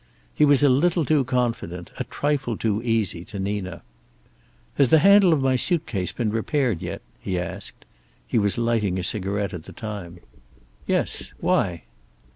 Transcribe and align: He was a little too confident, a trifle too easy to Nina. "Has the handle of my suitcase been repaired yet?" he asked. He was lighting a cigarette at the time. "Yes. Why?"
He 0.33 0.45
was 0.45 0.63
a 0.63 0.67
little 0.69 1.05
too 1.05 1.23
confident, 1.23 1.91
a 1.99 2.05
trifle 2.05 2.57
too 2.57 2.81
easy 2.81 3.23
to 3.25 3.37
Nina. 3.37 3.83
"Has 4.73 4.87
the 4.89 4.97
handle 4.97 5.31
of 5.31 5.43
my 5.43 5.55
suitcase 5.55 6.11
been 6.11 6.31
repaired 6.31 6.81
yet?" 6.81 7.03
he 7.19 7.37
asked. 7.37 7.85
He 8.25 8.39
was 8.39 8.57
lighting 8.57 8.97
a 8.97 9.03
cigarette 9.03 9.53
at 9.53 9.65
the 9.65 9.73
time. 9.73 10.17
"Yes. 10.87 11.35
Why?" 11.39 11.83